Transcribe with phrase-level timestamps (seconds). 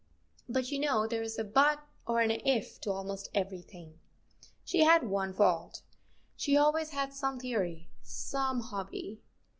[0.49, 5.83] But—you know there is a" but" or an" if" to most everything—she had one fault:
[6.35, 9.21] she always had some theory, some hobby.